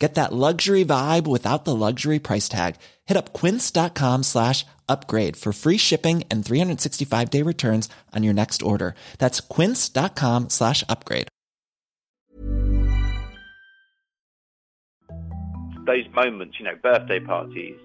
[0.00, 2.76] Get that luxury vibe without the luxury price tag.
[3.04, 8.62] Hit up quince.com slash upgrade for free shipping and 365 day returns on your next
[8.62, 8.94] order.
[9.18, 11.28] That's quince.com slash upgrade.
[15.86, 17.76] Those moments, you know, birthday parties,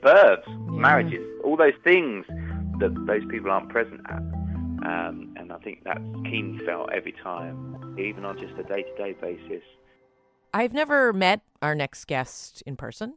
[0.00, 2.24] births, marriages, all those things
[2.78, 4.18] that those people aren't present at.
[4.86, 8.96] Um, and I think that's keen felt every time, even on just a day to
[8.96, 9.62] day basis.
[10.54, 13.14] I've never met our next guest in person,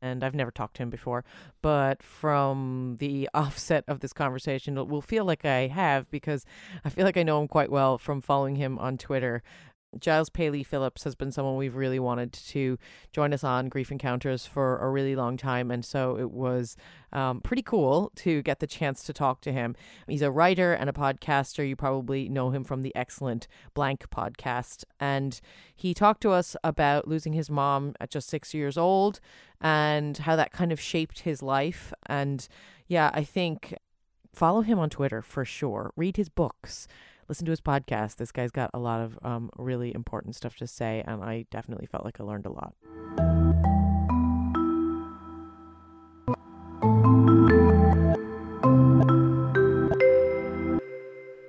[0.00, 1.24] and I've never talked to him before.
[1.60, 6.46] But from the offset of this conversation, it will feel like I have because
[6.84, 9.42] I feel like I know him quite well from following him on Twitter.
[9.98, 12.78] Giles Paley Phillips has been someone we've really wanted to
[13.12, 15.70] join us on Grief Encounters for a really long time.
[15.70, 16.76] And so it was
[17.12, 19.74] um, pretty cool to get the chance to talk to him.
[20.06, 21.66] He's a writer and a podcaster.
[21.66, 24.84] You probably know him from the excellent Blank podcast.
[25.00, 25.40] And
[25.74, 29.20] he talked to us about losing his mom at just six years old
[29.60, 31.92] and how that kind of shaped his life.
[32.06, 32.46] And
[32.86, 33.74] yeah, I think
[34.34, 35.92] follow him on Twitter for sure.
[35.96, 36.86] Read his books
[37.28, 38.16] listen to his podcast.
[38.16, 41.86] This guy's got a lot of um, really important stuff to say, and I definitely
[41.86, 42.74] felt like I learned a lot.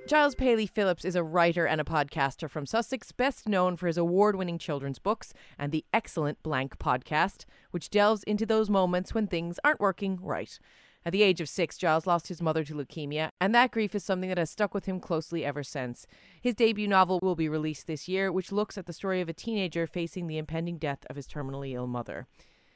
[0.08, 3.98] Giles Paley Phillips is a writer and a podcaster from Sussex, best known for his
[3.98, 9.26] award winning children's books and the excellent Blank podcast, which delves into those moments when
[9.26, 10.58] things aren't working right.
[11.08, 14.04] At the age of six, Giles lost his mother to leukemia, and that grief is
[14.04, 16.06] something that has stuck with him closely ever since.
[16.42, 19.32] His debut novel will be released this year, which looks at the story of a
[19.32, 22.26] teenager facing the impending death of his terminally ill mother.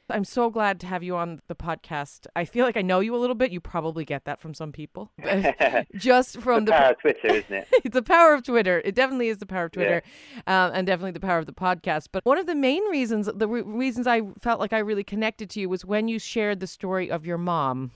[0.09, 2.25] I'm so glad to have you on the podcast.
[2.35, 3.51] I feel like I know you a little bit.
[3.51, 5.11] You probably get that from some people.
[5.95, 7.67] Just from the, the power of Twitter, isn't it?
[7.83, 8.81] it's the power of Twitter.
[8.83, 10.01] It definitely is the power of Twitter,
[10.47, 12.07] um, and definitely the power of the podcast.
[12.11, 15.51] But one of the main reasons, the re- reasons I felt like I really connected
[15.51, 17.91] to you was when you shared the story of your mom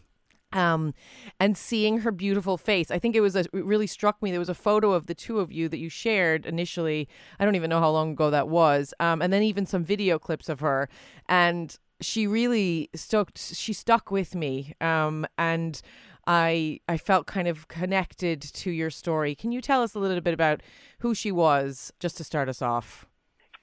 [0.53, 0.93] um
[1.39, 2.89] and seeing her beautiful face.
[2.91, 5.15] I think it was a, it really struck me there was a photo of the
[5.15, 7.07] two of you that you shared initially.
[7.39, 8.93] I don't even know how long ago that was.
[8.99, 10.89] Um and then even some video clips of her.
[11.27, 14.73] And she really stuck she stuck with me.
[14.81, 15.81] Um and
[16.27, 19.35] i i felt kind of connected to your story.
[19.35, 20.61] Can you tell us a little bit about
[20.99, 23.05] who she was just to start us off?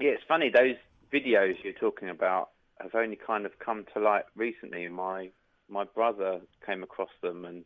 [0.01, 0.51] Yeah, it's funny.
[0.51, 0.77] Those
[1.13, 4.85] videos you're talking about have only kind of come to light recently.
[4.85, 5.31] In my
[5.69, 7.65] my brother came across them, and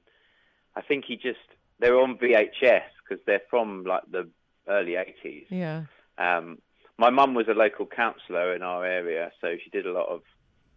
[0.77, 1.39] I think he just
[1.81, 4.29] they're on VHS because they're from like the
[4.69, 5.47] early 80s.
[5.49, 5.85] yeah
[6.19, 6.59] Um,
[6.99, 10.23] my mum was a local councillor in our area, so she did a lot of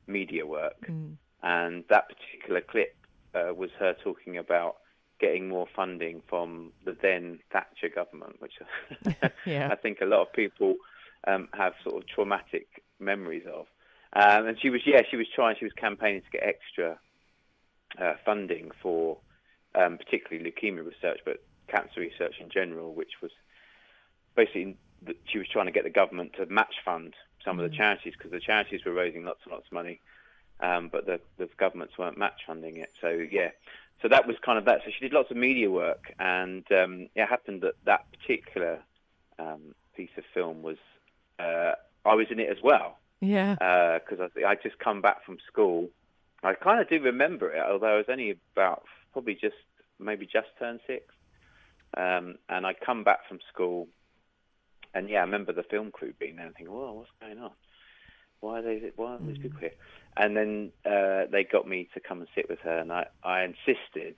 [0.07, 0.87] media work.
[0.87, 1.17] Mm.
[1.41, 2.95] And that particular clip
[3.33, 4.77] uh, was her talking about
[5.19, 8.53] getting more funding from the then Thatcher government, which
[9.45, 9.69] Yeah.
[9.71, 10.75] I think a lot of people
[11.27, 12.67] um, have sort of traumatic
[12.99, 13.65] memories of.
[14.13, 16.99] Um, and she was, yeah, she was trying, she was campaigning to get extra
[17.99, 19.17] uh, funding for
[19.75, 23.31] um, particularly leukemia research, but cancer research in general, which was
[24.35, 27.13] basically that she was trying to get the government to match fund
[27.43, 29.99] some of the charities because the charities were raising lots and lots of money,
[30.59, 32.91] um, but the, the governments weren't match funding it.
[33.01, 33.49] So yeah,
[34.01, 34.81] so that was kind of that.
[34.85, 38.79] So she did lots of media work, and um, it happened that that particular
[39.39, 40.77] um, piece of film was
[41.39, 41.73] uh,
[42.05, 45.89] I was in it as well yeah because I I just come back from school.
[46.43, 48.83] I kind of do remember it, although I was only about
[49.13, 49.55] probably just
[49.99, 51.03] maybe just turned six.
[51.95, 53.87] Um, and I come back from school,
[54.93, 57.51] and yeah, I remember the film crew being there and thinking, "Whoa, what's going on?
[58.39, 58.91] Why are they?
[58.95, 59.73] Why are these people here?"
[60.17, 63.43] And then uh, they got me to come and sit with her, and I, I
[63.43, 64.15] insisted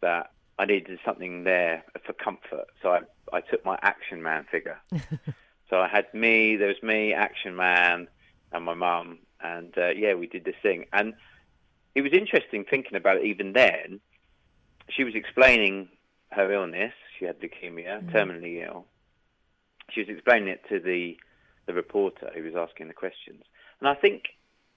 [0.00, 2.66] that I needed something there for comfort.
[2.82, 3.00] So I,
[3.32, 4.78] I took my Action Man figure.
[5.70, 8.08] so I had me, there was me, Action Man,
[8.52, 10.86] and my mum, and uh, yeah, we did this thing.
[10.92, 11.14] And
[11.94, 14.00] it was interesting thinking about it even then.
[14.88, 15.88] She was explaining
[16.30, 16.92] her illness.
[17.18, 18.86] She had leukemia, terminally ill.
[19.90, 21.16] she was explaining it to the
[21.66, 23.44] the reporter who was asking the questions,
[23.78, 24.24] and I think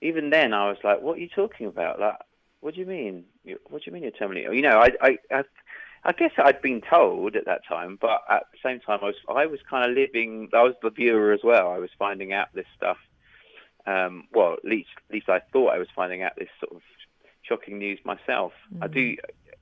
[0.01, 1.99] even then I was like, "What are you talking about?
[1.99, 2.19] Like,
[2.59, 3.25] what do you mean?
[3.69, 5.17] What do you mean you're terminally ill?" You know, I I.
[5.31, 5.43] I
[6.07, 9.15] I guess I'd been told at that time, but at the same time, I was
[9.27, 10.49] I was kind of living.
[10.53, 11.71] I was the viewer as well.
[11.71, 12.97] I was finding out this stuff.
[13.87, 16.83] Um, well, at least at least I thought I was finding out this sort of
[17.47, 18.53] shocking news myself.
[18.73, 18.83] Mm.
[18.83, 19.15] I do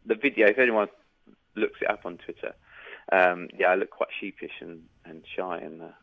[0.05, 0.47] the video.
[0.47, 0.87] If anyone
[1.55, 2.53] looks it up on Twitter,
[3.11, 5.93] um, yeah, I look quite sheepish and, and shy in the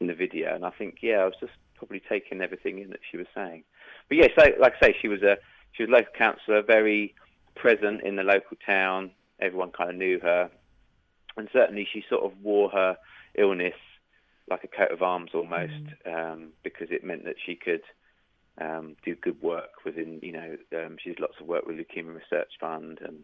[0.00, 3.00] in the video, and I think yeah, I was just probably taking everything in that
[3.10, 3.64] she was saying.
[4.08, 5.38] But yeah, so like I say, she was a
[5.72, 7.14] she was a local councillor, very
[7.54, 9.10] present in the local town.
[9.40, 10.50] Everyone kind of knew her,
[11.36, 12.96] and certainly she sort of wore her
[13.36, 13.74] illness
[14.48, 15.72] like a coat of arms almost,
[16.06, 16.32] mm.
[16.32, 17.82] um, because it meant that she could
[18.60, 20.20] um, do good work within.
[20.22, 23.18] You know, um, she did lots of work with Leukemia Research Fund, and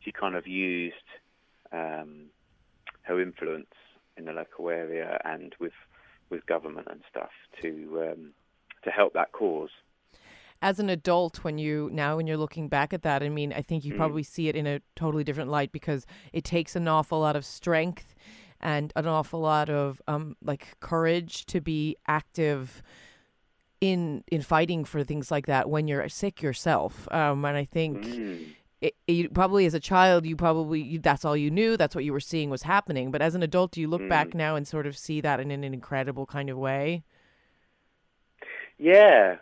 [0.00, 0.96] she kind of used
[1.72, 2.26] um,
[3.02, 3.66] her influence
[4.16, 5.72] in the local area and with
[6.30, 7.30] with government and stuff
[7.60, 8.32] to um,
[8.84, 9.70] to help that cause.
[10.60, 13.62] As an adult, when you now when you're looking back at that, I mean, I
[13.62, 13.96] think you mm.
[13.96, 17.44] probably see it in a totally different light because it takes an awful lot of
[17.44, 18.14] strength
[18.60, 22.82] and an awful lot of um, like courage to be active
[23.82, 27.06] in in fighting for things like that when you're sick yourself.
[27.12, 28.06] Um, and I think.
[28.06, 31.94] Mm it, it, probably as a child you probably you, that's all you knew that's
[31.94, 34.08] what you were seeing was happening but as an adult do you look mm.
[34.08, 37.04] back now and sort of see that in, an incredible kind of way
[38.78, 39.36] yeah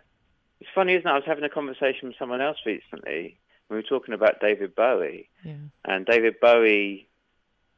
[0.60, 3.38] it's funny isn't it i was having a conversation with someone else recently
[3.70, 5.54] we were talking about david bowie yeah.
[5.86, 7.08] and david bowie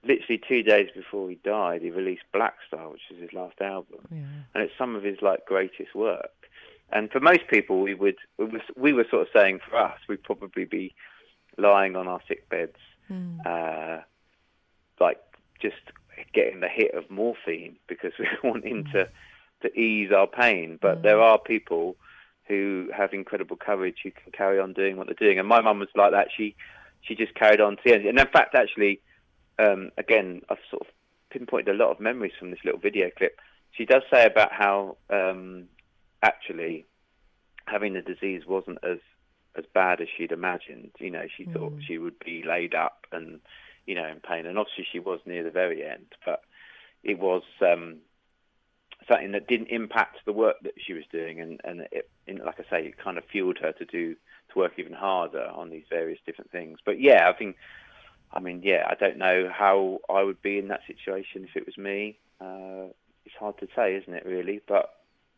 [0.04, 4.00] literally two days before he died he released black star which is his last album
[4.10, 4.18] yeah.
[4.54, 6.41] and it's some of his like greatest work
[6.92, 9.98] and for most people we would we were, we were sort of saying for us
[10.08, 10.94] we'd probably be
[11.58, 12.76] lying on our sick beds,
[13.10, 13.38] mm.
[13.46, 14.02] uh,
[15.00, 15.20] like
[15.60, 15.76] just
[16.32, 18.92] getting the hit of morphine because we're wanting mm.
[18.92, 19.08] to
[19.62, 20.78] to ease our pain.
[20.80, 21.02] But mm.
[21.02, 21.96] there are people
[22.46, 25.38] who have incredible courage who can carry on doing what they're doing.
[25.38, 26.28] And my mum was like that.
[26.36, 26.54] She
[27.02, 28.06] she just carried on to the end.
[28.06, 29.00] And in fact, actually,
[29.58, 30.88] um, again, I've sort of
[31.30, 33.38] pinpointed a lot of memories from this little video clip.
[33.72, 35.64] She does say about how um,
[36.22, 36.86] actually
[37.66, 38.98] having the disease wasn't as
[39.54, 40.90] as bad as she'd imagined.
[40.98, 41.52] You know, she mm.
[41.52, 43.40] thought she would be laid up and
[43.86, 46.06] you know in pain, and obviously she was near the very end.
[46.24, 46.42] But
[47.02, 47.98] it was um,
[49.08, 52.10] something that didn't impact the work that she was doing, and and it,
[52.44, 54.14] like I say, it kind of fueled her to do
[54.52, 56.78] to work even harder on these various different things.
[56.84, 57.56] But yeah, I think.
[58.34, 61.66] I mean, yeah, I don't know how I would be in that situation if it
[61.66, 62.18] was me.
[62.40, 62.88] Uh,
[63.26, 64.60] it's hard to say, isn't it, really?
[64.66, 64.88] But,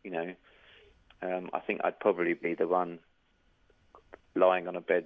[0.01, 0.33] you know,
[1.21, 2.99] um, I think I'd probably be the one
[4.35, 5.05] lying on a bed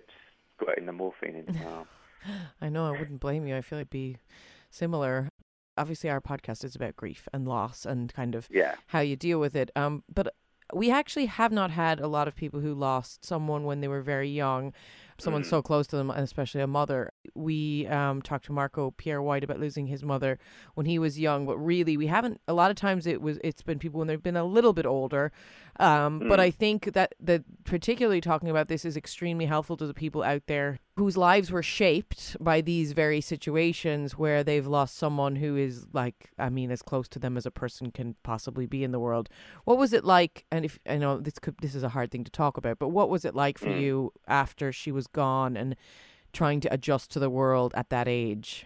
[0.56, 1.88] squirting the morphine into my arm.
[2.62, 2.86] I know.
[2.86, 3.56] I wouldn't blame you.
[3.56, 4.18] I feel it'd be
[4.70, 5.30] similar.
[5.78, 8.76] Obviously, our podcast is about grief and loss and kind of yeah.
[8.88, 9.72] how you deal with it.
[9.76, 10.34] Um, but
[10.74, 14.02] we actually have not had a lot of people who lost someone when they were
[14.02, 14.74] very young
[15.22, 15.50] someone mm.
[15.50, 17.12] so close to them, and especially a mother.
[17.36, 20.40] We um, talked to Marco Pierre White about losing his mother
[20.76, 22.42] when he was young, but really we haven't.
[22.48, 24.86] A lot of times it was it's been people when they've been a little bit
[24.86, 25.32] older.
[25.80, 26.30] Um, mm.
[26.30, 30.24] But I think that that particularly talking about this is extremely helpful to the people
[30.24, 35.56] out there whose lives were shaped by these very situations where they've lost someone who
[35.56, 38.92] is like I mean as close to them as a person can possibly be in
[38.92, 39.30] the world.
[39.64, 40.46] What was it like?
[40.52, 42.90] And if I know this could this is a hard thing to talk about, but
[42.90, 43.80] what was it like for mm.
[43.80, 45.78] you after she was gone and
[46.34, 48.66] trying to adjust to the world at that age?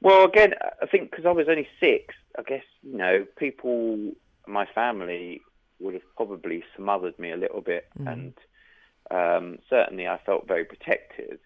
[0.00, 4.12] Well, again, I think because I was only six, I guess you know people,
[4.46, 5.40] my family
[5.80, 8.12] would have probably smothered me a little bit, mm.
[8.12, 8.34] and
[9.10, 11.38] um, certainly I felt very protected.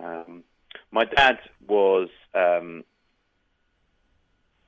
[0.00, 0.44] Um,
[0.90, 2.84] my dad was um,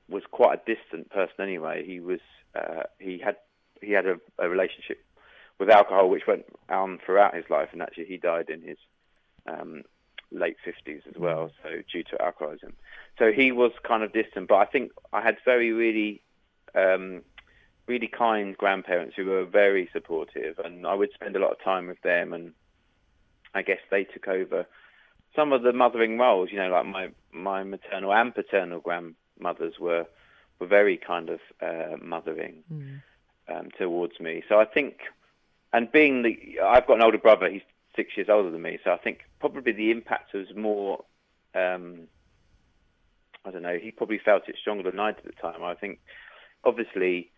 [0.09, 1.85] was quite a distant person anyway.
[1.85, 2.19] He was
[2.55, 3.37] uh, he had
[3.81, 5.03] he had a, a relationship
[5.59, 8.77] with alcohol, which went on throughout his life, and actually he died in his
[9.47, 9.83] um,
[10.31, 12.73] late fifties as well, so due to alcoholism.
[13.19, 16.21] So he was kind of distant, but I think I had very really,
[16.73, 17.21] um,
[17.87, 21.87] really kind grandparents who were very supportive, and I would spend a lot of time
[21.87, 22.53] with them, and
[23.53, 24.65] I guess they took over
[25.35, 26.49] some of the mothering roles.
[26.51, 30.05] You know, like my my maternal and paternal grandmothers were
[30.59, 33.01] were very kind of uh, mothering mm.
[33.47, 34.43] um, towards me.
[34.47, 35.01] So I think
[35.73, 37.49] and being the, I've got an older brother.
[37.49, 37.61] He's
[37.95, 41.03] six years older than me, so I think probably the impact was more.
[41.55, 42.07] Um,
[43.43, 43.77] I don't know.
[43.81, 45.63] He probably felt it stronger than I did at the time.
[45.63, 45.99] I think,
[46.63, 47.31] obviously,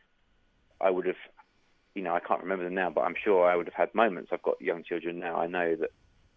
[0.84, 1.16] I would have,
[1.96, 4.30] you know, I can't remember them now, but I'm sure I would have had moments.
[4.32, 5.38] I've got young children now.
[5.38, 5.92] I know that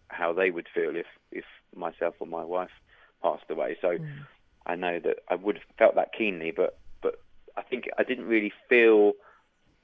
[0.09, 2.71] how they would feel if if myself or my wife
[3.21, 3.77] passed away.
[3.81, 4.07] So, mm.
[4.65, 7.21] I know that I would have felt that keenly, but but
[7.55, 9.13] I think I didn't really feel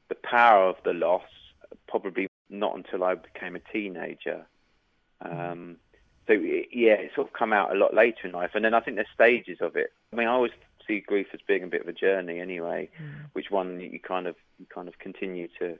[0.10, 1.24] the power of the loss.
[1.88, 4.46] Probably not until I became a teenager.
[5.22, 5.77] Um,
[6.27, 8.79] so yeah, it sort of come out a lot later in life, and then I
[8.79, 9.91] think there's stages of it.
[10.12, 10.51] I mean, I always
[10.88, 13.30] see grief as being a bit of a journey, anyway, mm.
[13.34, 15.78] which one you kind of you kind of continue to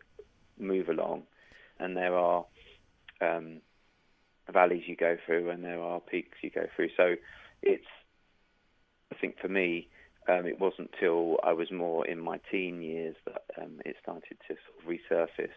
[0.60, 1.24] move along,
[1.80, 2.46] and there are
[3.22, 3.62] um,
[4.52, 6.90] valleys you go through, and there are peaks you go through.
[6.98, 7.16] So
[7.62, 7.86] it's
[9.12, 9.88] I think for me,
[10.28, 14.38] um, it wasn't till I was more in my teen years that um, it started
[14.48, 15.50] to sort of resurface.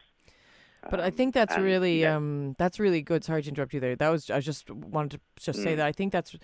[0.91, 2.17] But I think that's and, really yeah.
[2.17, 3.25] um, that's really good.
[3.25, 3.97] Sorry to interrupt you there.
[3.97, 5.65] That was I just wanted to just mm.
[5.65, 6.37] say that I think that's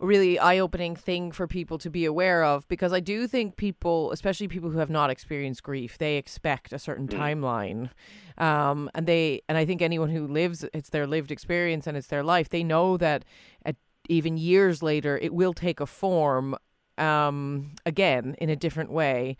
[0.00, 4.46] really eye-opening thing for people to be aware of because I do think people, especially
[4.46, 7.18] people who have not experienced grief, they expect a certain mm.
[7.18, 7.90] timeline,
[8.38, 12.06] um, and they and I think anyone who lives it's their lived experience and it's
[12.06, 12.48] their life.
[12.48, 13.24] They know that
[13.64, 13.76] at
[14.08, 16.56] even years later it will take a form
[16.96, 19.36] um, again in a different way,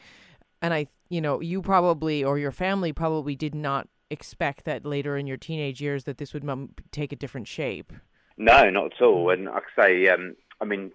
[0.60, 5.16] and I you know you probably or your family probably did not expect that later
[5.16, 7.92] in your teenage years that this would m- take a different shape.
[8.38, 9.26] No, not at all.
[9.26, 9.32] Mm.
[9.34, 10.92] And like I say, um, I mean,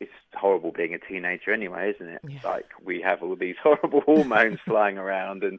[0.00, 2.20] it's horrible being a teenager anyway, isn't it?
[2.28, 2.40] Yeah.
[2.44, 5.58] Like we have all these horrible hormones flying around, and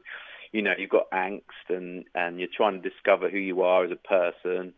[0.52, 3.90] you know you've got angst, and and you're trying to discover who you are as
[3.90, 4.72] a person.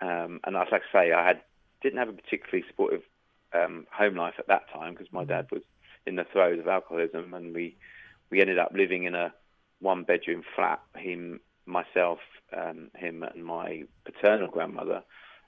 [0.00, 1.40] Um, and as I say, I had
[1.82, 3.02] didn't have a particularly supportive
[3.52, 5.28] um, home life at that time because my mm.
[5.28, 5.62] dad was
[6.06, 7.76] in the throes of alcoholism, and we
[8.30, 9.32] we ended up living in a
[9.80, 10.80] one bedroom flat.
[10.96, 12.18] Him myself,
[12.56, 15.02] um, him, and my paternal grandmother,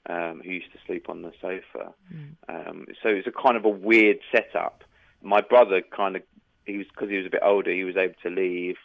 [0.07, 1.93] um, who used to sleep on the sofa.
[2.13, 2.35] Mm.
[2.47, 4.83] Um, so it was a kind of a weird setup.
[5.21, 6.23] My brother kind of,
[6.65, 8.77] he was because he was a bit older, he was able to leave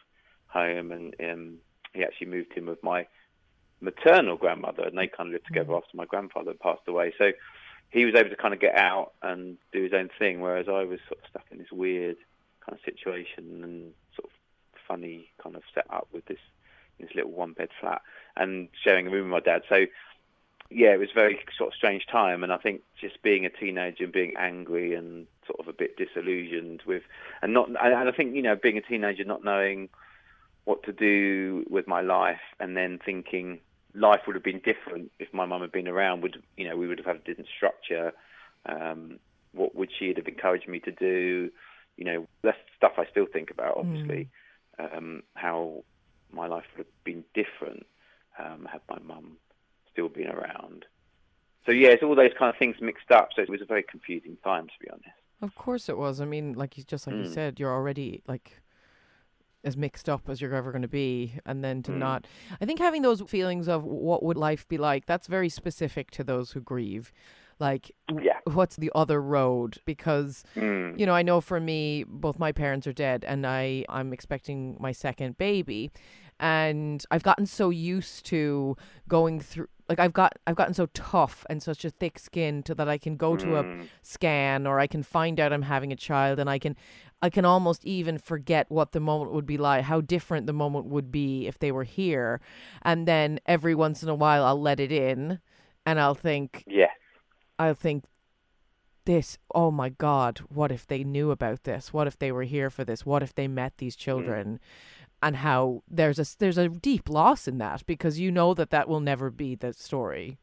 [0.49, 1.55] home, and um,
[1.93, 3.07] he actually moved in with my
[3.81, 5.77] maternal grandmother, and they kind of lived together mm.
[5.77, 7.13] after my grandfather passed away.
[7.19, 7.33] So
[7.91, 10.85] he was able to kind of get out and do his own thing, whereas I
[10.85, 12.17] was sort of stuck in this weird
[12.65, 14.31] kind of situation and sort of
[14.87, 16.39] funny kind of setup with this
[16.99, 18.03] this little one bed flat
[18.37, 19.63] and sharing a room with my dad.
[19.69, 19.87] So
[20.71, 23.51] yeah, it was a very sort of strange time, and I think just being a
[23.51, 27.03] teenager and being angry and sort of a bit disillusioned with,
[27.43, 29.89] and not, and I think you know, being a teenager, not knowing
[30.65, 33.59] what to do with my life, and then thinking
[33.95, 36.23] life would have been different if my mum had been around.
[36.23, 38.13] Would you know, we would have had a different structure.
[38.67, 39.19] Um,
[39.53, 41.51] what would she have encouraged me to do?
[41.97, 43.77] You know, that's stuff I still think about.
[43.77, 44.29] Obviously,
[44.79, 44.97] mm.
[44.97, 45.83] um, how
[46.33, 47.87] my life would have been different
[48.39, 49.37] um, had my mum
[50.01, 50.85] still been around.
[51.67, 53.31] So yeah, it's all those kind of things mixed up.
[53.37, 55.09] So it was a very confusing time, to be honest.
[55.43, 56.21] Of course it was.
[56.21, 57.25] I mean, like you just like mm.
[57.25, 58.61] you said, you're already like
[59.63, 61.99] as mixed up as you're ever going to be and then to mm.
[61.99, 62.27] not
[62.63, 66.25] i think having those feelings of what would life be like that's very specific to
[66.25, 67.13] those who grieve
[67.59, 67.91] like
[68.23, 68.39] yeah.
[68.45, 70.99] what's the other road because mm.
[70.99, 74.79] you know i know for me both my parents are dead and i i'm expecting
[74.81, 75.91] my second baby
[76.39, 78.75] and i've gotten so used to
[79.09, 82.77] going through like I've got I've gotten so tough and such a thick skin to
[82.77, 83.89] that I can go to a mm.
[84.03, 86.77] scan or I can find out I'm having a child and I can
[87.21, 90.87] I can almost even forget what the moment would be like, how different the moment
[90.87, 92.41] would be if they were here.
[92.83, 95.41] And then every once in a while I'll let it in
[95.85, 96.93] and I'll think Yeah.
[97.59, 98.05] I'll think
[99.07, 102.71] this oh my god what if they knew about this what if they were here
[102.71, 103.99] for this what if they met these mm.
[103.99, 108.55] children mm and how there's a there's a deep loss in that because you know
[108.55, 110.39] that that will never be the story.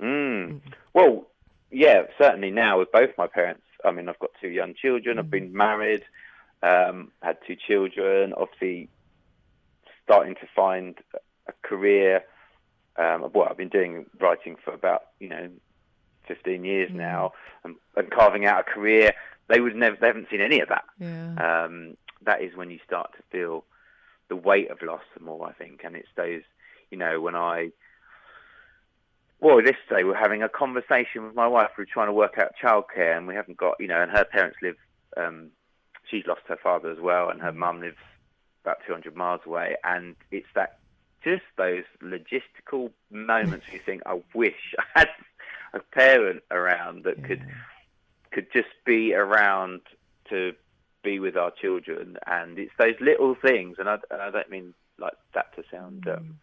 [0.00, 0.60] Mm.
[0.94, 1.26] Well,
[1.70, 3.62] yeah, certainly now with both my parents.
[3.84, 5.16] I mean, I've got two young children.
[5.16, 5.20] Mm.
[5.20, 6.04] I've been married,
[6.62, 8.32] um, had two children.
[8.34, 8.88] Obviously,
[10.04, 10.96] starting to find
[11.46, 12.24] a career.
[12.96, 15.48] Um, well, I've been doing writing for about you know
[16.28, 16.96] 15 years mm.
[16.96, 17.32] now,
[17.64, 19.12] and, and, carving out a career.
[19.48, 19.96] They would never.
[20.00, 20.84] They haven't seen any of that.
[20.98, 21.64] Yeah.
[21.64, 23.64] Um, that is when you start to feel
[24.30, 26.42] the weight of loss the more I think, and it's those,
[26.90, 27.70] you know, when I.
[29.40, 31.70] Well, this day we're having a conversation with my wife.
[31.76, 34.56] We're trying to work out childcare, and we haven't got, you know, and her parents
[34.62, 34.76] live.
[35.16, 35.48] Um,
[36.10, 37.96] she's lost her father as well, and her mum lives
[38.62, 39.76] about 200 miles away.
[39.84, 40.78] And it's that,
[41.24, 45.08] just those logistical moments you think, I wish I had
[45.72, 47.26] a parent around that yeah.
[47.26, 47.42] could
[48.32, 49.80] could just be around
[50.28, 50.54] to
[51.02, 53.76] be with our children, and it's those little things.
[53.78, 56.38] And I, and I don't mean like that to sound um,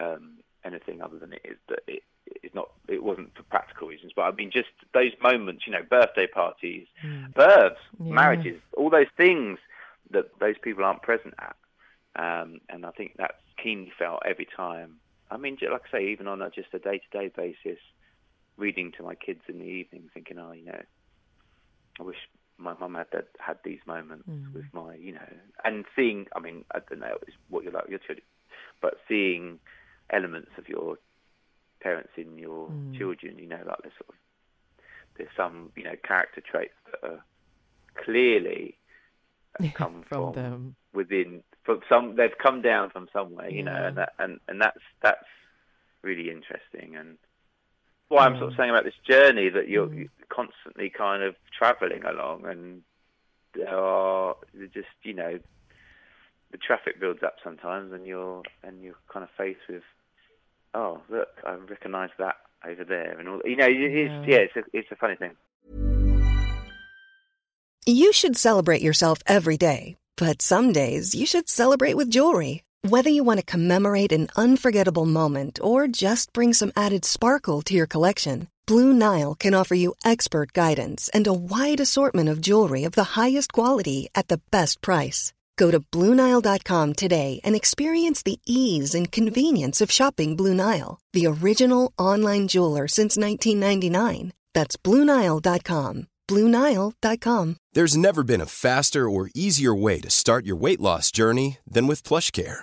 [0.00, 0.14] mm.
[0.14, 0.30] um,
[0.64, 4.22] anything other than it is that it it's not it wasn't for practical reasons, but
[4.22, 7.32] I mean just those moments, you know, birthday parties, mm.
[7.34, 8.12] births, yeah.
[8.12, 9.58] marriages, all those things
[10.10, 11.56] that those people aren't present at.
[12.14, 14.96] Um, and I think that's keenly felt every time.
[15.30, 17.78] I mean, like I say, even on a, just a day-to-day basis,
[18.58, 20.82] reading to my kids in the evening, thinking, oh, you know,
[21.98, 22.18] I wish
[22.58, 24.54] my mum had that, had these moments Mm.
[24.54, 25.28] with my, you know,
[25.64, 26.26] and seeing.
[26.36, 27.16] I mean, I don't know
[27.48, 28.24] what you're like your children,
[28.80, 29.58] but seeing
[30.10, 30.98] elements of your
[31.82, 32.98] parents in your Mm.
[32.98, 34.14] children, you know, like there's sort of
[35.16, 37.24] there's some, you know, character traits that are
[38.04, 38.78] clearly
[39.74, 40.76] come from from, them.
[40.94, 44.80] within from some they've come down from somewhere, you know, and that, and and that's
[45.02, 45.26] that's
[46.02, 47.18] really interesting and
[48.12, 49.96] why I'm sort of saying about this journey that you're, Mm.
[49.98, 52.82] you're constantly kind of travelling along and
[53.54, 54.36] there are
[54.72, 55.38] just you know
[56.52, 59.82] the traffic builds up sometimes and you're and you're kind of faced with
[60.74, 64.36] oh look I recognise that over there and all you know it- it's Yeah.
[64.36, 65.32] yeah it's a, it's a funny thing.
[67.86, 72.62] You should celebrate yourself every day, but some days you should celebrate with jewelry.
[72.84, 77.74] Whether you want to commemorate an unforgettable moment or just bring some added sparkle to
[77.74, 82.82] your collection, Blue Nile can offer you expert guidance and a wide assortment of jewelry
[82.82, 85.32] of the highest quality at the best price.
[85.56, 91.26] Go to BlueNile.com today and experience the ease and convenience of shopping Blue Nile, the
[91.26, 94.32] original online jeweler since 1999.
[94.54, 96.08] That's BlueNile.com.
[96.28, 97.56] BlueNile.com.
[97.74, 101.86] There's never been a faster or easier way to start your weight loss journey than
[101.86, 102.62] with PlushCare.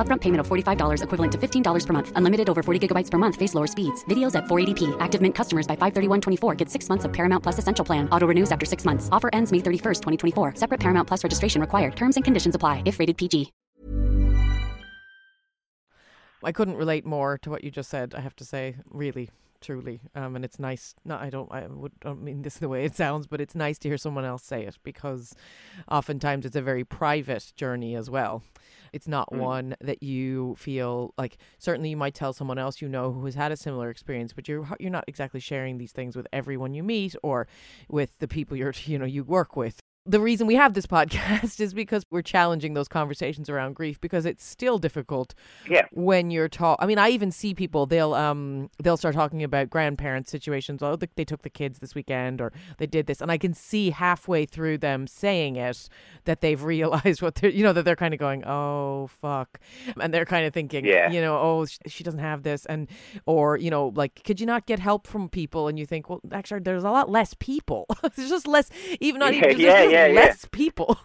[0.00, 2.12] Upfront payment of $45 equivalent to $15 per month.
[2.14, 3.36] Unlimited over 40 gigabytes per month.
[3.36, 4.02] Face lower speeds.
[4.06, 4.96] Videos at 480p.
[5.00, 8.08] Active Mint customers by 531.24 get six months of Paramount Plus Essential Plan.
[8.08, 9.10] Auto renews after six months.
[9.12, 10.54] Offer ends May 31st, 2024.
[10.54, 11.94] Separate Paramount Plus registration required.
[11.94, 13.52] Terms and conditions apply if rated PG.
[16.42, 18.14] I couldn't relate more to what you just said.
[18.14, 19.28] I have to say, really,
[19.60, 20.94] truly, um, and it's nice.
[21.04, 21.52] No, I don't.
[21.52, 24.24] I would don't mean this the way it sounds, but it's nice to hear someone
[24.24, 25.34] else say it because,
[25.90, 28.42] oftentimes, it's a very private journey as well.
[28.92, 29.38] It's not mm.
[29.38, 31.38] one that you feel like.
[31.58, 34.48] Certainly, you might tell someone else you know who has had a similar experience, but
[34.48, 37.46] you're you're not exactly sharing these things with everyone you meet or
[37.88, 41.60] with the people you're you know you work with the reason we have this podcast
[41.60, 45.34] is because we're challenging those conversations around grief because it's still difficult
[45.68, 45.86] Yeah.
[45.92, 49.68] when you're taught i mean i even see people they'll um they'll start talking about
[49.68, 50.82] grandparents situations.
[50.82, 53.20] Oh they took the kids this weekend or they did this.
[53.20, 55.88] And i can see halfway through them saying it
[56.24, 59.60] that they've realized what they're you know that they're kind of going oh fuck.
[60.00, 61.10] And they're kind of thinking Yeah.
[61.10, 62.64] you know oh sh- she doesn't have this.
[62.66, 62.88] And
[63.26, 65.68] or you know like could you not get help from people?
[65.68, 67.86] And you think well actually there's a lot less people.
[68.16, 70.06] There's just less even not even yeah, just yeah, yeah.
[70.08, 70.98] less people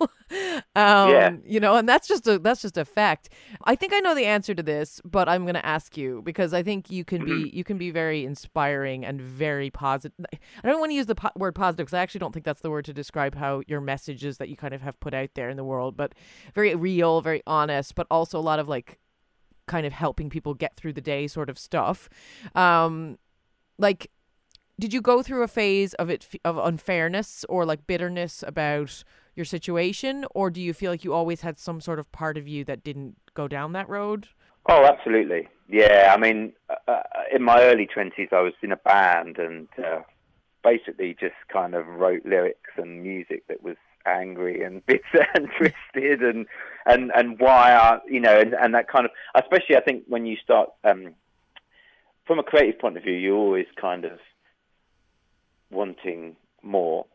[0.75, 1.31] um Yeah.
[1.45, 3.29] you know and that's just a that's just a fact
[3.65, 6.53] i think i know the answer to this but i'm going to ask you because
[6.53, 7.43] i think you can Mm-hmm.
[7.43, 10.25] be you can be very inspiring and very positive
[10.63, 12.61] i don't want to use the po- word positive because i actually don't think that's
[12.61, 15.49] the word to describe how your messages that you kind of have put out there
[15.49, 16.13] in the world but
[16.53, 18.99] very real very honest but also a lot of like
[19.67, 22.09] kind of helping people get through the day sort of stuff
[22.53, 23.17] um
[23.77, 24.11] like
[24.79, 29.03] did you go through a phase of it of unfairness or like bitterness about
[29.35, 32.47] your situation or do you feel like you always had some sort of part of
[32.47, 34.27] you that didn't go down that road
[34.67, 35.47] Oh, absolutely.
[35.69, 39.67] Yeah, I mean, uh, uh, in my early twenties, I was in a band and
[39.77, 40.01] uh,
[40.63, 43.75] basically just kind of wrote lyrics and music that was
[44.07, 46.47] angry and bitter and twisted and
[46.85, 50.25] and and why are you know, and, and that kind of, especially I think when
[50.25, 51.13] you start um,
[52.25, 54.19] from a creative point of view, you're always kind of
[55.75, 57.05] wanting more,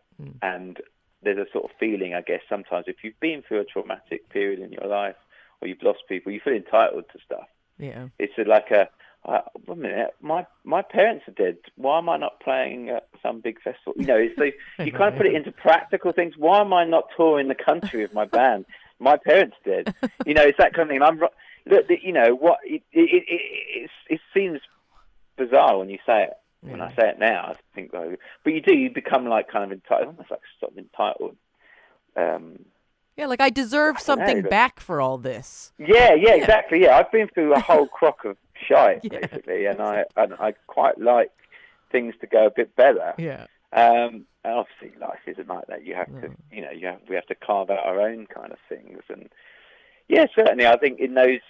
[0.43, 0.79] and
[1.23, 4.61] there's a sort of feeling, I guess, sometimes if you've been through a traumatic period
[4.61, 5.17] in your life
[5.61, 7.47] or you've lost people, you feel entitled to stuff.
[7.79, 8.09] Yeah.
[8.19, 8.89] It's a, like a
[9.23, 11.59] uh, wait a minute my my parents are dead.
[11.77, 13.93] Why am i not playing at some big festival?
[13.97, 14.55] You know it's like
[14.87, 16.35] you kind of put it into practical things.
[16.39, 18.65] Why am i not touring the country with my band?
[18.99, 19.95] My parents dead.
[20.27, 21.03] You know it's that kind of thing.
[21.03, 24.61] I'm look you know what it it it, it, it seems
[25.37, 28.61] bizarre when you say it when i say it now i think oh, but you
[28.61, 31.37] do you become like kind of entitled almost like sort of entitled
[32.17, 32.59] um
[33.17, 36.83] yeah like i deserve know, something but- back for all this Yeah, yeah, exactly.
[36.83, 38.37] Yeah, I've been through a whole crock of
[38.69, 39.21] shite Yeah.
[39.21, 41.31] basically, and I and I quite like
[41.93, 43.15] things to go a bit better.
[43.19, 45.85] yeah Um, and obviously, life isn't like that.
[45.85, 48.53] You have to, you know, you have, we have to carve out our own kind
[48.53, 49.03] of things.
[49.09, 49.29] And
[50.09, 51.41] yeah, certainly, I think in those,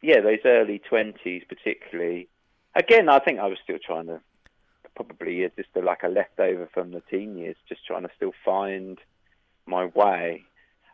[0.00, 2.28] yeah, those early twenties, particularly.
[2.74, 4.20] Again, I think I was still trying to,
[4.94, 8.98] probably just a, like a leftover from the teen years, just trying to still find
[9.66, 10.44] my way.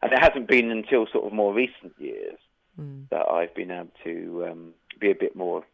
[0.02, 2.38] And it hasn't been until sort of more recent years
[2.80, 3.08] Mm.
[3.10, 5.64] that I've been able to um, be a bit more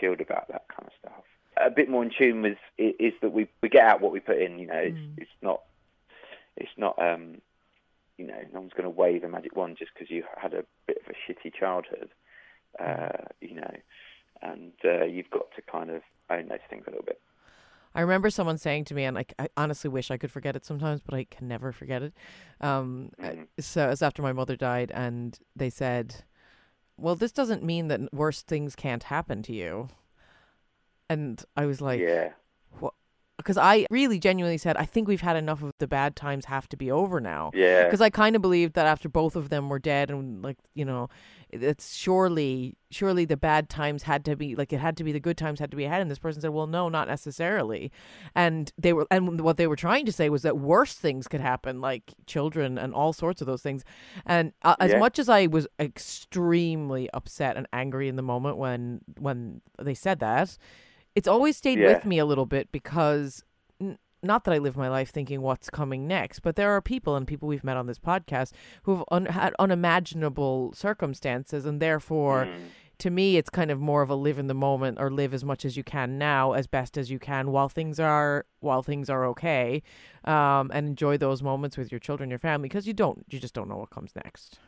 [0.00, 1.22] chilled about that kind of stuff.
[1.56, 4.38] A bit more in tune with is that we we get out what we put
[4.42, 4.58] in.
[4.58, 5.18] You know, it's, Mm.
[5.18, 5.60] it's not
[6.56, 7.40] it's not um,
[8.16, 10.64] you know no one's going to wave a magic wand just because you had a
[10.88, 12.08] bit of a shitty childhood.
[12.76, 13.74] Uh, you know,
[14.42, 17.20] and uh, you've got to kind of own those things a little bit.
[17.94, 20.64] I remember someone saying to me, and I, I honestly wish I could forget it
[20.64, 22.12] sometimes, but I can never forget it.
[22.60, 23.46] Um, Mhm.
[23.58, 26.24] So it was after my mother died, and they said,
[26.96, 29.88] "Well, this doesn't mean that worse things can't happen to you."
[31.08, 32.32] And I was like, yeah,
[33.38, 36.68] because I really genuinely said, I think we've had enough of the bad times have
[36.70, 37.52] to be over now.
[37.54, 40.58] yeah, Because I kind of believed that after both of them were dead, and like
[40.74, 41.08] you know,
[41.50, 45.20] it's surely, surely the bad times had to be like it had to be the
[45.20, 46.02] good times had to be ahead.
[46.02, 47.92] And this person said, "Well, no, not necessarily."
[48.34, 51.40] And they were, and what they were trying to say was that worse things could
[51.40, 53.84] happen, like children and all sorts of those things.
[54.26, 59.00] And uh, as much as I was extremely upset and angry in the moment when
[59.18, 60.58] when they said that,
[61.14, 61.88] it's always stayed Yeah.
[61.94, 63.44] with me a little bit because
[63.80, 67.16] n- not that I live my life thinking what's coming next, but there are people
[67.16, 72.46] and people we've met on this podcast who have un- had unimaginable circumstances, and therefore,
[72.46, 72.58] Mm.
[72.98, 75.44] to me, it's kind of more of a live in the moment or live as
[75.44, 79.08] much as you can now, as best as you can, while things are while things
[79.08, 79.82] are okay,
[80.24, 83.54] um, and enjoy those moments with your children, your family, because you don't, you just
[83.54, 84.58] don't know what comes next.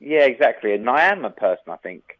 [0.00, 0.74] Yeah, exactly.
[0.74, 2.18] And I am a person, I think,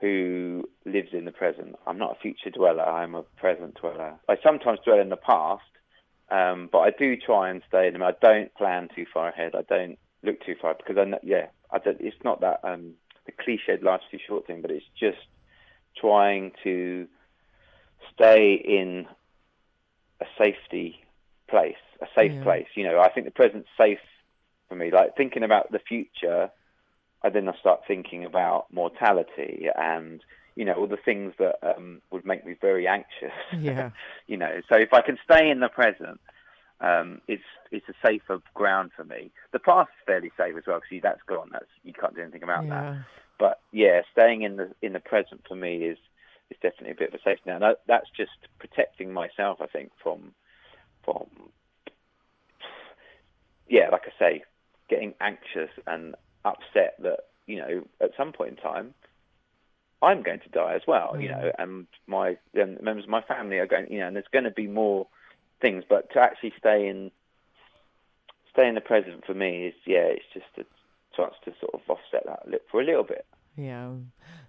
[0.00, 1.76] who lives in the present.
[1.86, 2.82] I'm not a future dweller.
[2.82, 4.14] I'm a present dweller.
[4.28, 5.62] I sometimes dwell in the past,
[6.30, 8.02] um, but I do try and stay in them.
[8.02, 9.52] I don't plan too far ahead.
[9.54, 12.92] I don't look too far because I know, yeah, I don't, it's not that um,
[13.24, 15.18] the cliched life's too short thing, but it's just
[15.98, 17.06] trying to
[18.14, 19.06] stay in
[20.20, 21.00] a safety
[21.48, 22.42] place, a safe Yeah.
[22.42, 22.66] place.
[22.74, 23.98] You know, I think the present's safe
[24.68, 24.90] for me.
[24.90, 26.50] Like thinking about the future,
[27.26, 30.20] I then I start thinking about mortality and
[30.54, 33.36] you know all the things that um, would make me very anxious.
[33.58, 33.90] Yeah.
[34.26, 36.20] you know, so if I can stay in the present,
[36.80, 39.30] um, it's it's a safer ground for me.
[39.52, 41.50] The past is fairly safe as well because that's gone.
[41.52, 42.98] That's you can't do anything about that.
[43.38, 45.98] But yeah, staying in the in the present for me is
[46.50, 47.62] is definitely a bit of a safety net.
[47.62, 50.32] And that's just protecting myself, I think, from
[51.04, 51.26] from
[53.68, 54.44] yeah, like I say,
[54.88, 56.14] getting anxious and
[56.46, 58.94] upset that you know at some point in time
[60.02, 61.16] I'm going to die as well.
[61.20, 61.42] You Mm.
[61.42, 63.90] know, and my um, members of my family are going.
[63.90, 65.06] You know, and there's going to be more
[65.60, 67.10] things, but to actually stay in
[68.52, 70.64] stay in the present for me is yeah, it's just a
[71.16, 73.26] chance to sort of offset that for a little bit.
[73.56, 73.90] Yeah.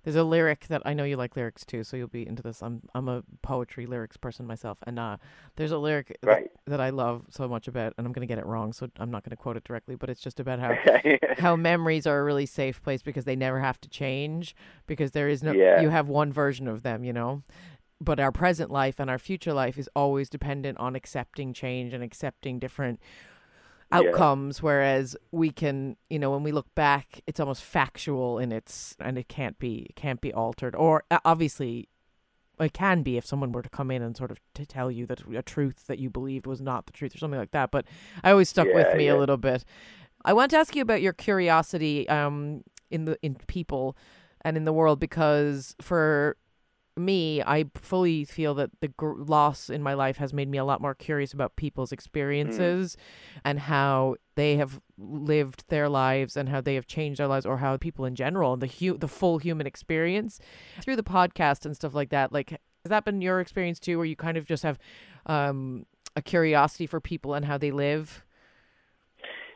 [0.04, 2.62] There's a lyric that I know you like lyrics too, so you'll be into this.
[2.62, 5.17] I'm I'm a poetry lyrics person myself, and uh,
[5.56, 6.52] there's a lyric that, Right.
[6.65, 9.24] that I love so much about, and I'm gonna get it wrong, so I'm not
[9.24, 10.76] gonna quote it directly, but it's just about how
[11.39, 14.56] how memories are a really safe place because they never have to change
[14.88, 15.82] because there is no Yeah.
[15.82, 17.43] you have one version of them, you know.
[18.00, 22.04] But our present life and our future life is always dependent on accepting change and
[22.04, 23.00] accepting different
[23.91, 24.00] Yeah.
[24.00, 28.97] outcomes whereas we can you know when we look back it's almost factual in its
[29.00, 31.88] and it can't be it can't be altered or uh, obviously
[32.60, 35.06] it can be if someone were to come in and sort of to tell you
[35.06, 37.86] that a truth that you believed was not the truth or something like that but
[38.26, 39.13] i always stuck with me yeah.
[39.13, 39.63] a little bit
[40.26, 43.95] i want to ask you about your curiosity um in the in people
[44.41, 46.36] and in the world because for
[46.97, 50.65] me, I fully feel that the gr- loss in my life has made me a
[50.65, 52.97] lot more curious about people's experiences
[53.45, 57.57] and how they have lived their lives and how they have changed their lives, or
[57.57, 60.39] how people in general and the hu- the full human experience
[60.81, 62.31] through the podcast and stuff like that.
[62.31, 64.79] Like, has that been your experience too, where you kind of just have
[65.25, 68.23] um, a curiosity for people and how they live?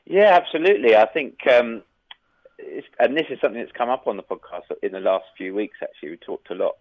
[0.06, 0.96] Yeah, absolutely.
[0.96, 1.84] I think, um,
[2.58, 5.54] it's, and this is something that's come up on the podcast in the last few
[5.56, 5.78] weeks.
[5.82, 6.78] Actually, we talked a lot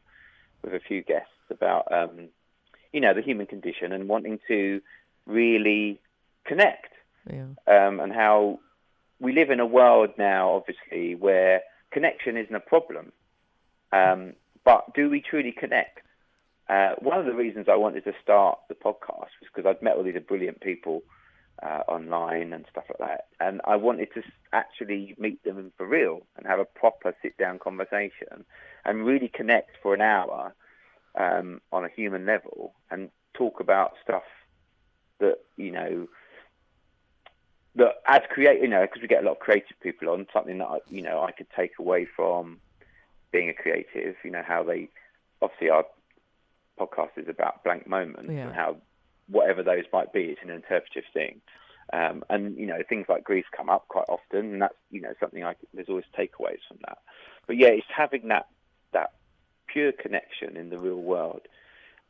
[0.62, 2.28] with a few guests about, um,
[2.92, 4.80] you know, the human condition and wanting to
[5.26, 6.00] really
[6.44, 6.92] connect,
[7.26, 7.46] Yeah.
[7.66, 8.60] um, and how
[9.18, 13.12] we live in a world now, obviously, where connection isn't a problem.
[13.92, 16.00] Um, but do we truly connect?
[16.68, 19.96] Uh, one of the reasons I wanted to start the podcast was because I'd met
[19.96, 21.02] all these brilliant people
[21.62, 26.26] uh, online and stuff like that, and I wanted to actually meet them for real
[26.36, 28.44] and have a proper sit-down conversation
[28.84, 30.54] and really connect for an hour
[31.14, 34.22] um, on a human level and talk about stuff
[35.18, 36.08] that you know
[37.76, 40.58] that as create you know because we get a lot of creative people on something
[40.58, 42.58] that I, you know I could take away from
[43.32, 44.16] being a creative.
[44.24, 44.88] You know how they
[45.40, 45.84] obviously our
[46.78, 48.46] podcast is about blank moments Yeah.
[48.46, 48.76] and how
[49.28, 51.40] whatever those might be, it's an interpretive thing.
[51.92, 55.12] Um, and you know things like grief come up quite often, and that's you know
[55.20, 56.98] something I there's always takeaways from that.
[57.46, 58.46] But yeah, it's having that
[58.92, 59.12] that
[59.66, 61.42] pure connection in the real world.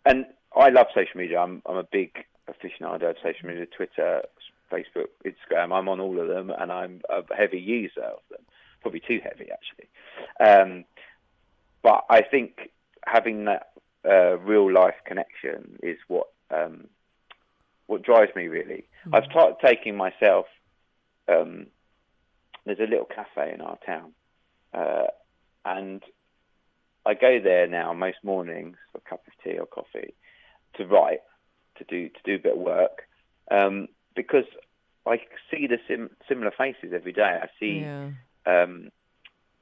[0.04, 1.38] And I love social media.
[1.38, 4.22] I'm I'm a big aficionado of social media, Twitter,
[4.70, 5.76] Facebook, Instagram.
[5.76, 8.40] I'm on all of them, and I'm a heavy user of them.
[8.82, 9.88] Probably too heavy, actually.
[10.40, 10.84] Um,
[11.82, 12.70] but I think
[13.06, 13.72] having that
[14.04, 16.86] uh, real life connection is what um,
[17.86, 18.84] what drives me really.
[19.12, 20.46] I've started taking myself.
[21.28, 21.66] Um,
[22.64, 24.12] there's a little cafe in our town,
[24.74, 25.06] uh,
[25.64, 26.02] and
[27.11, 30.14] I go there now most mornings for a cup of tea or coffee
[30.75, 31.18] to write,
[31.79, 33.03] to do to do a bit of work,
[33.51, 34.44] um, because
[35.07, 35.20] I
[35.51, 37.40] see the sim- similar faces every day.
[37.42, 38.11] I see, Yeah.
[38.46, 38.90] um,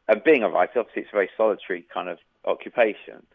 [0.08, 3.26] and being a writer, obviously, it's a very solitary kind of occupation,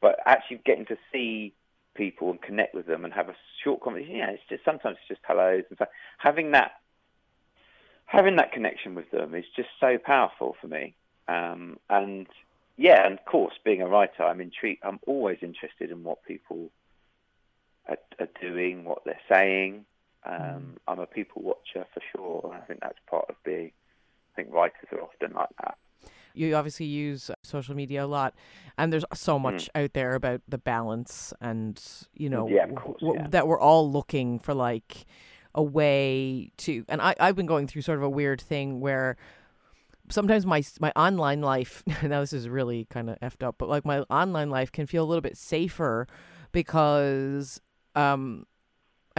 [0.00, 1.52] but actually getting to see
[1.94, 4.16] people and connect with them and have a short conversation.
[4.16, 5.86] Yeah, it's just sometimes it's just hellos and so
[6.18, 6.72] having that
[8.06, 10.94] having that connection with them is just so powerful for me.
[11.26, 12.28] Um, and
[12.78, 14.82] yeah, and of course, being a writer, I'm intrigued.
[14.84, 16.70] I'm always interested in what people
[17.88, 19.84] are, are doing, what they're saying.
[20.24, 23.72] Um, I'm a people watcher for sure, and I think that's part of being.
[24.32, 25.76] I think writers are often like that.
[26.34, 28.32] you obviously use social media a lot
[28.76, 29.42] and there's so Mm.
[29.42, 31.82] much out there about the balance and
[32.14, 33.26] you know Yeah, course, w- yeah.
[33.30, 35.06] that we're all looking for like
[35.56, 39.16] a way to and I, i've been going through sort of a weird thing where
[40.10, 43.84] sometimes my my online life now this is really kind of effed up but like
[43.84, 46.06] my online life can feel a little bit safer
[46.52, 47.60] because
[47.94, 48.44] um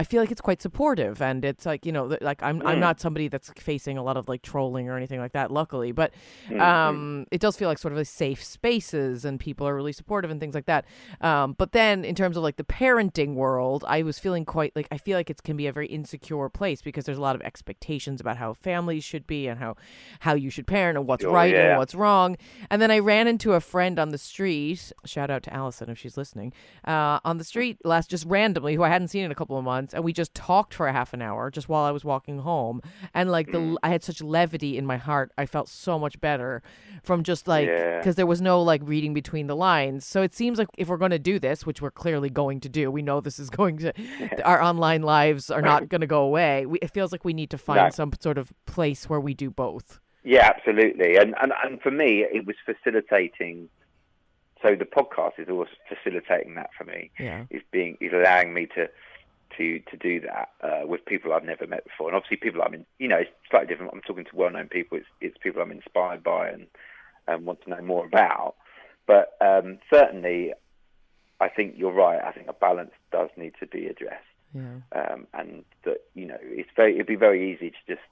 [0.00, 2.78] I feel like it's quite supportive, and it's like you know, th- like I'm I'm
[2.78, 2.86] Mm.
[2.88, 5.92] not somebody that's facing a lot of like trolling or anything like that, luckily.
[5.92, 6.10] But
[6.48, 9.92] Mm, um, it does feel like sort of like safe spaces, and people are really
[9.92, 10.84] supportive and things like that.
[11.20, 14.88] Um, but then in terms of like the parenting world, I was feeling quite like
[14.90, 17.42] I feel like it can be a very insecure place because there's a lot of
[17.42, 19.76] expectations about how families should be and how
[20.20, 22.36] how you should parent and what's Oh, right and what's wrong.
[22.70, 24.92] And then I ran into a friend on the street.
[25.04, 26.52] Shout out to Allison if she's listening.
[26.86, 29.64] Uh, on the street last, just randomly, who I hadn't seen in a couple of
[29.64, 32.38] months, and we just talked for a half an hour just while I was walking
[32.40, 32.80] home.
[33.14, 33.52] And like Mm.
[33.74, 35.32] the, I had such levity in my heart.
[35.38, 36.62] I felt so much better
[37.02, 37.98] from just like Yeah.
[37.98, 40.06] because there was no like reading between the lines.
[40.06, 42.68] So it seems like if we're going to do this, which we're clearly going to
[42.68, 43.92] do, we know this is going to.
[44.44, 46.66] Our online lives are not going to go away.
[46.66, 47.90] We, it feels like we need to find No.
[47.90, 50.00] some sort of place where we do both.
[50.22, 51.16] Yeah, absolutely.
[51.16, 53.68] And, and and for me, it was facilitating.
[54.62, 57.10] So the podcast is always facilitating that for me.
[57.18, 57.44] Yeah.
[57.48, 58.88] Is being is allowing me to
[59.60, 62.74] to to do that uh, with people I've never met before, and obviously people I'm
[62.74, 62.86] in.
[62.98, 63.92] You know, it's slightly different.
[63.94, 64.96] I'm talking to well-known people.
[64.98, 66.66] It's it's people I'm inspired by and
[67.28, 68.54] and want to know more about.
[69.06, 70.52] But um, certainly,
[71.40, 72.20] I think you're right.
[72.24, 74.80] I think a balance does need to be addressed Yeah.
[74.92, 78.08] um, and that you know it's very it'd be very easy to just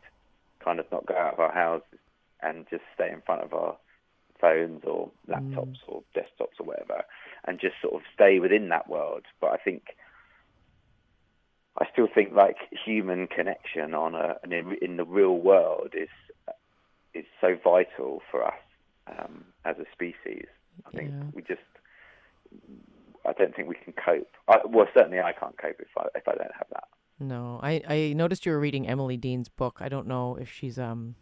[0.65, 1.99] kind of not go out of our houses
[2.43, 3.77] and just stay in front of our
[4.41, 7.03] phones or laptops or desktops or whatever
[7.47, 9.83] and just sort of stay within that world but i think
[11.81, 16.09] i still think like human connection on a in, in the real world is
[17.15, 18.55] is so vital for us
[19.07, 20.47] um, as a species
[20.87, 21.25] i think Yeah.
[21.35, 21.61] we just
[23.27, 24.29] I don't think we can cope.
[24.49, 26.85] I, well, certainly I can't cope if I if I don't have that.
[27.21, 29.79] No, I, I noticed you were reading Emily Dean's book.
[29.81, 31.15] I don't know if she's um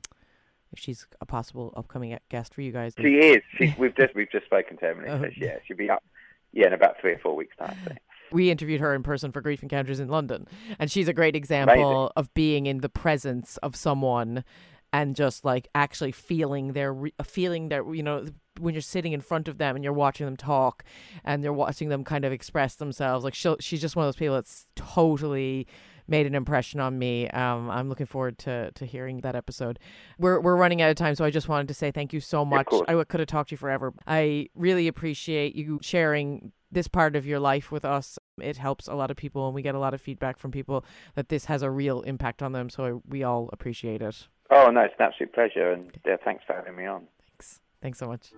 [0.72, 2.94] if she's a possible upcoming guest for you guys.
[3.00, 3.42] She is.
[3.58, 5.08] She, we've just we've just spoken to Emily.
[5.08, 5.18] Oh.
[5.22, 6.04] So yeah, she'll be up.
[6.52, 7.76] Yeah, in about three or four weeks' time.
[8.36, 10.46] We interviewed her in person for Grief Encounters in London,
[10.78, 12.12] and she's a great example Amazing.
[12.16, 14.44] of being in the presence of someone
[14.92, 18.26] and just like actually feeling their re- feeling their you know
[18.60, 20.84] when you're sitting in front of them and you're watching them talk
[21.24, 24.18] and you're watching them kind of express themselves like she she's just one of those
[24.18, 25.66] people that's totally
[26.08, 27.28] made an impression on me.
[27.30, 29.78] Um i'm looking forward to to hearing that episode.
[30.18, 32.44] We're we're running out of time so i just wanted to say thank you so
[32.44, 32.66] much.
[32.86, 33.94] i could have talked to you forever.
[34.06, 38.94] I really appreciate you sharing this part of your life with us it helps a
[38.94, 40.84] lot of people and we get a lot of feedback from people
[41.14, 44.82] that this has a real impact on them so we all appreciate it Oh no,
[44.82, 47.08] it's an absolute pleasure, and yeah, thanks for having me on.
[47.30, 48.32] thanks thanks so much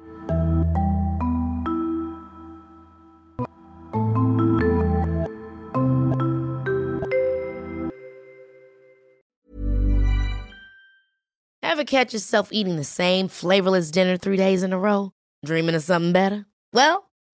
[11.62, 15.12] Ever catch yourself eating the same flavorless dinner three days in a row?
[15.44, 16.46] Dreaming of something better?
[16.72, 17.07] Well,